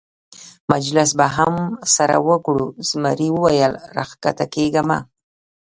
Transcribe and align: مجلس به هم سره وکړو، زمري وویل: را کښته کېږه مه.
مجلس 0.71 1.09
به 1.19 1.27
هم 1.35 1.53
سره 1.95 2.17
وکړو، 2.27 2.65
زمري 2.89 3.29
وویل: 3.33 3.73
را 3.95 4.05
کښته 4.09 4.45
کېږه 4.53 4.81
مه. 4.87 4.99